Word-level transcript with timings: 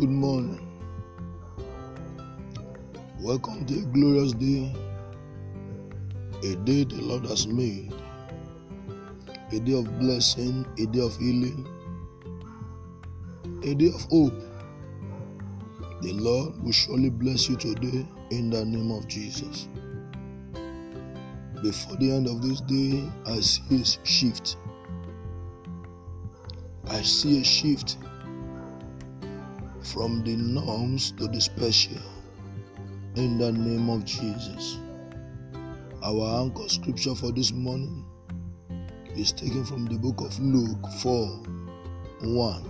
Good 0.00 0.08
morning. 0.08 0.66
Welcome 3.20 3.66
to 3.66 3.74
a 3.74 3.82
glorious 3.82 4.32
day, 4.32 4.74
a 6.42 6.56
day 6.64 6.84
the 6.84 7.02
Lord 7.02 7.26
has 7.26 7.46
made, 7.46 7.92
a 9.52 9.60
day 9.60 9.78
of 9.78 9.98
blessing, 9.98 10.64
a 10.78 10.86
day 10.86 11.00
of 11.00 11.14
healing, 11.18 11.68
a 13.64 13.74
day 13.74 13.88
of 13.88 14.00
hope. 14.04 14.32
The 16.00 16.12
Lord 16.14 16.62
will 16.64 16.72
surely 16.72 17.10
bless 17.10 17.50
you 17.50 17.56
today 17.56 18.06
in 18.30 18.48
the 18.48 18.64
name 18.64 18.90
of 18.92 19.06
Jesus. 19.08 19.68
Before 21.62 21.96
the 21.96 22.12
end 22.12 22.28
of 22.28 22.40
this 22.40 22.62
day, 22.62 23.06
I 23.26 23.40
see 23.40 23.82
a 23.82 24.06
shift. 24.06 24.56
I 26.88 27.02
see 27.02 27.42
a 27.42 27.44
shift 27.44 27.98
from 29.84 30.22
the 30.24 30.36
norms 30.36 31.12
to 31.12 31.26
the 31.26 31.40
special 31.40 32.00
in 33.16 33.38
the 33.38 33.52
name 33.52 33.90
of 33.90 34.04
Jesus. 34.04 34.78
Our 36.02 36.42
anchor 36.42 36.68
scripture 36.68 37.14
for 37.14 37.32
this 37.32 37.52
morning 37.52 38.04
is 39.16 39.32
taken 39.32 39.64
from 39.64 39.86
the 39.86 39.98
book 39.98 40.20
of 40.20 40.38
Luke 40.40 40.86
4 41.00 41.26
1. 42.22 42.64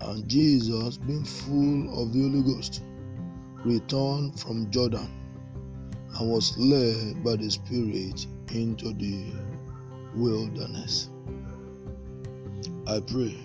And 0.00 0.28
Jesus, 0.28 0.98
being 0.98 1.24
full 1.24 2.02
of 2.02 2.12
the 2.12 2.22
Holy 2.22 2.42
Ghost, 2.42 2.82
returned 3.64 4.38
from 4.38 4.70
Jordan 4.70 5.08
and 6.18 6.30
was 6.30 6.56
led 6.58 7.22
by 7.24 7.36
the 7.36 7.50
Spirit 7.50 8.26
into 8.52 8.92
the 8.94 9.32
wilderness. 10.14 11.10
I 12.86 13.00
pray 13.00 13.38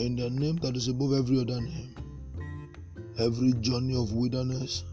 in 0.00 0.16
the 0.16 0.30
name 0.30 0.56
that 0.56 0.76
is 0.76 0.88
above 0.88 1.12
every 1.12 1.38
other 1.38 1.60
name, 1.60 1.94
every 3.18 3.52
journey 3.60 3.94
of 3.94 4.10
wilderness 4.14 4.84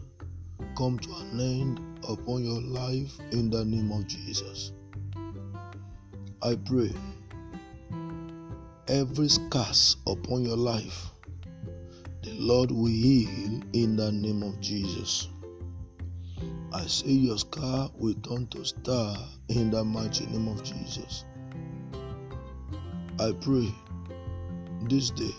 come 0.76 0.98
to 0.98 1.10
an 1.14 1.40
end 1.40 1.80
upon 2.06 2.44
your 2.44 2.60
life 2.60 3.18
in 3.32 3.48
the 3.48 3.64
name 3.64 3.90
of 3.90 4.06
Jesus. 4.06 4.72
I 6.42 6.56
pray 6.56 6.92
every 8.86 9.28
scars 9.30 9.96
upon 10.06 10.44
your 10.44 10.58
life, 10.58 11.10
the 12.22 12.34
Lord 12.34 12.70
will 12.70 12.84
heal 12.84 13.62
in 13.72 13.96
the 13.96 14.12
name 14.12 14.42
of 14.42 14.60
Jesus. 14.60 15.28
I 16.70 16.86
say 16.86 17.08
your 17.08 17.38
scar 17.38 17.90
will 17.96 18.14
turn 18.14 18.46
to 18.48 18.62
star 18.62 19.16
in 19.48 19.70
the 19.70 19.82
mighty 19.82 20.26
name 20.26 20.48
of 20.48 20.62
Jesus. 20.62 21.24
I 23.18 23.32
pray 23.40 23.72
this 24.82 25.10
day 25.10 25.34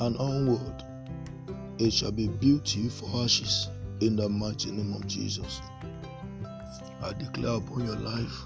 and 0.00 0.16
onward 0.16 0.84
it 1.78 1.92
shall 1.92 2.12
be 2.12 2.28
beauty 2.28 2.88
for 2.88 3.08
ashes 3.24 3.68
in 4.00 4.14
the 4.14 4.28
mighty 4.28 4.70
name 4.70 4.94
of 4.94 5.06
Jesus. 5.06 5.60
I 7.02 7.12
declare 7.12 7.56
upon 7.56 7.84
your 7.86 7.96
life 7.96 8.44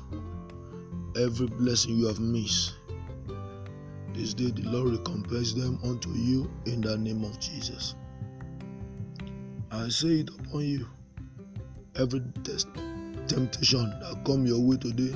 every 1.19 1.47
blessing 1.47 1.97
you 1.97 2.07
have 2.07 2.21
missed. 2.21 2.75
This 4.15 4.33
day 4.33 4.51
the 4.51 4.63
Lord 4.63 4.93
recompense 4.93 5.53
them 5.53 5.79
unto 5.85 6.11
you 6.11 6.51
in 6.65 6.81
the 6.81 6.97
name 6.97 7.25
of 7.25 7.39
Jesus. 7.39 7.95
I 9.71 9.89
say 9.89 10.21
it 10.21 10.31
upon 10.31 10.63
you. 10.63 10.87
Every 11.97 12.21
test, 12.45 12.69
temptation 13.27 13.91
that 14.01 14.23
come 14.25 14.47
your 14.47 14.61
way 14.61 14.77
today, 14.77 15.15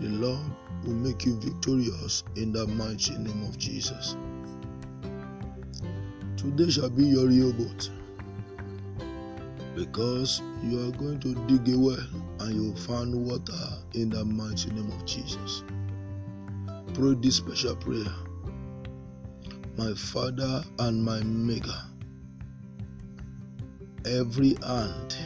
the 0.00 0.08
Lord 0.08 0.40
will 0.86 0.94
make 0.94 1.26
you 1.26 1.36
victorious 1.40 2.22
in 2.36 2.52
the 2.52 2.66
mighty 2.68 3.16
name 3.18 3.42
of 3.42 3.58
Jesus. 3.58 4.16
Today 6.36 6.70
shall 6.70 6.90
be 6.90 7.04
your 7.04 7.26
Rehoboth 7.26 7.90
because 9.74 10.40
you 10.62 10.88
are 10.88 10.92
going 10.92 11.18
to 11.20 11.34
dig 11.46 11.74
a 11.74 11.78
well 11.78 11.98
and 12.40 12.54
you 12.54 12.70
will 12.70 12.80
find 12.80 13.14
water 13.14 13.52
in 13.94 14.10
the 14.10 14.24
mighty 14.24 14.70
name 14.70 14.90
of 14.92 15.04
Jesus. 15.04 15.64
Pray 16.94 17.14
this 17.14 17.36
special 17.36 17.74
prayer. 17.76 18.14
My 19.76 19.92
Father 19.94 20.62
and 20.78 21.04
my 21.04 21.20
Maker, 21.22 21.82
every 24.06 24.56
hand 24.62 25.16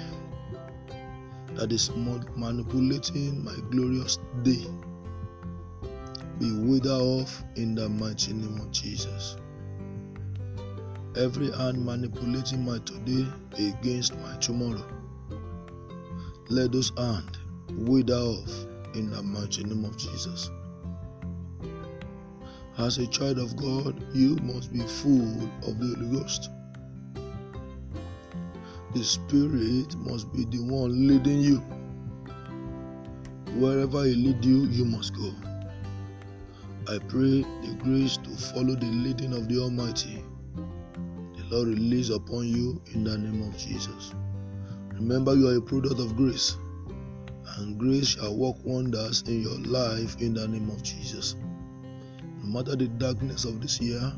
that 1.54 1.70
is 1.70 1.90
manipulating 1.94 3.44
my 3.44 3.54
glorious 3.70 4.18
day 4.42 4.66
be 6.40 6.50
withered 6.52 6.90
off 6.90 7.44
in 7.56 7.74
the 7.74 7.86
mighty 7.86 8.32
name 8.32 8.58
of 8.60 8.72
Jesus. 8.72 9.36
Every 11.14 11.52
hand 11.52 11.84
manipulating 11.84 12.64
my 12.64 12.78
today 12.78 13.26
against 13.58 14.18
my 14.20 14.36
tomorrow, 14.38 14.82
let 16.48 16.72
those 16.72 16.92
hands 16.96 17.36
wither 17.72 18.14
off 18.14 18.66
in 18.94 19.10
the 19.10 19.22
mighty 19.22 19.64
name 19.64 19.84
of 19.84 19.98
Jesus. 19.98 20.50
As 22.78 22.96
a 22.96 23.06
child 23.06 23.38
of 23.38 23.54
God, 23.56 24.02
you 24.14 24.36
must 24.36 24.72
be 24.72 24.80
full 24.80 25.44
of 25.68 25.78
the 25.78 25.94
Holy 25.94 26.18
Ghost. 26.18 26.48
The 28.94 29.04
Spirit 29.04 29.94
must 29.96 30.32
be 30.32 30.46
the 30.46 30.64
one 30.64 31.06
leading 31.06 31.40
you. 31.40 31.58
Wherever 33.58 34.04
He 34.04 34.14
lead 34.14 34.42
you, 34.42 34.64
you 34.68 34.86
must 34.86 35.14
go. 35.14 35.34
I 36.88 36.98
pray 36.98 37.42
the 37.42 37.76
grace 37.78 38.16
to 38.16 38.30
follow 38.30 38.74
the 38.74 38.86
leading 38.86 39.32
of 39.34 39.48
the 39.48 39.60
Almighty. 39.60 40.24
The 41.36 41.44
Lord 41.54 41.68
release 41.68 42.08
upon 42.10 42.48
you 42.48 42.80
in 42.94 43.04
the 43.04 43.18
name 43.18 43.42
of 43.42 43.56
Jesus. 43.56 44.14
Remember, 44.94 45.34
you 45.34 45.48
are 45.48 45.56
a 45.56 45.60
product 45.60 46.00
of 46.00 46.16
grace, 46.16 46.56
and 47.58 47.78
grace 47.78 48.08
shall 48.08 48.34
work 48.36 48.56
wonders 48.64 49.22
in 49.26 49.42
your 49.42 49.58
life 49.60 50.16
in 50.20 50.34
the 50.34 50.48
name 50.48 50.70
of 50.70 50.82
Jesus. 50.82 51.36
No 52.42 52.46
matter 52.46 52.76
the 52.76 52.88
darkness 52.88 53.44
of 53.44 53.60
this 53.60 53.80
year, 53.80 54.12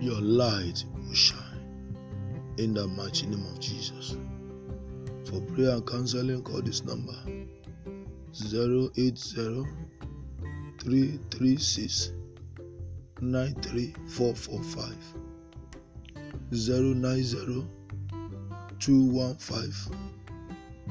your 0.00 0.20
light 0.20 0.84
will 0.96 1.14
shine 1.14 1.94
in 2.58 2.74
the 2.74 2.86
mighty 2.88 3.26
name 3.26 3.46
of 3.46 3.60
Jesus. 3.60 4.16
For 5.24 5.40
prayer 5.40 5.70
and 5.70 5.86
counseling, 5.86 6.42
call 6.42 6.62
this 6.62 6.84
number 6.84 7.14
080 8.32 9.64
336 10.78 12.12
93445 13.20 14.96
090 16.50 17.66
215 18.78 19.96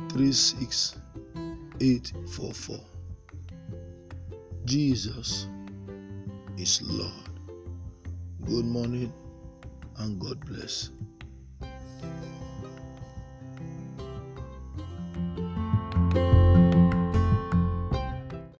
36844. 0.09 2.79
Jesus 4.65 5.47
is 6.57 6.81
Lord. 6.83 7.11
Good 8.45 8.65
morning 8.65 9.13
and 9.99 10.19
God 10.19 10.45
bless. 10.45 10.91